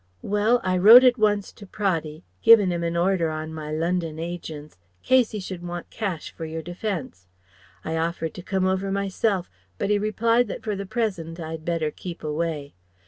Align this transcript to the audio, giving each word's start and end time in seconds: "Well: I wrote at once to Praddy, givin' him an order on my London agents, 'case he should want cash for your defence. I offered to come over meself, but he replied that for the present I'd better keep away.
"Well: 0.23 0.59
I 0.63 0.77
wrote 0.79 1.03
at 1.03 1.19
once 1.19 1.51
to 1.51 1.67
Praddy, 1.67 2.23
givin' 2.41 2.71
him 2.71 2.83
an 2.83 2.97
order 2.97 3.29
on 3.29 3.53
my 3.53 3.71
London 3.71 4.17
agents, 4.17 4.79
'case 5.03 5.29
he 5.29 5.39
should 5.39 5.61
want 5.61 5.91
cash 5.91 6.31
for 6.31 6.43
your 6.43 6.63
defence. 6.63 7.27
I 7.85 7.95
offered 7.97 8.33
to 8.33 8.41
come 8.41 8.65
over 8.65 8.91
meself, 8.91 9.47
but 9.77 9.91
he 9.91 9.99
replied 9.99 10.47
that 10.47 10.63
for 10.63 10.75
the 10.75 10.87
present 10.87 11.39
I'd 11.39 11.65
better 11.65 11.91
keep 11.91 12.23
away. 12.23 12.73